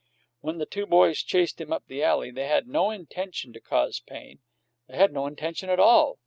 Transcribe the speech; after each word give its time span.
When 0.39 0.57
the 0.57 0.65
two 0.65 0.87
boys 0.87 1.19
chased 1.21 1.61
him 1.61 1.71
up 1.71 1.85
the 1.85 2.01
alley, 2.01 2.31
they 2.31 2.47
had 2.47 2.67
no 2.67 2.89
intention 2.89 3.53
to 3.53 3.59
cause 3.61 3.99
pain; 3.99 4.39
they 4.89 4.97
had 4.97 5.13
no 5.13 5.27
intention 5.27 5.69
at 5.69 5.79
all. 5.79 6.17